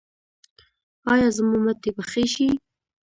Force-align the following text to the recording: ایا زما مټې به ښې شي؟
ایا 1.13 1.27
زما 1.37 1.57
مټې 1.65 1.89
به 1.95 2.03
ښې 2.11 2.25
شي؟ 2.33 2.47